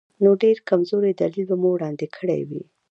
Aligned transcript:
نو 0.23 0.29
ډېر 0.43 0.57
کمزوری 0.69 1.11
دلیل 1.21 1.43
به 1.49 1.55
مو 1.61 1.69
وړاندې 1.73 2.07
کړی 2.17 2.41
وي. 2.49 2.63